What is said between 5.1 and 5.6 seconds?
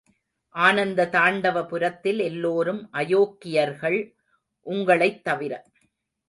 தவிர.